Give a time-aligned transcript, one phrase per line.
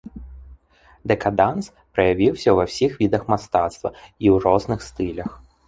[1.11, 1.65] Дэкаданс
[1.99, 5.29] праявіўся ва ўсіх відах мастацтва і ў розных стылях.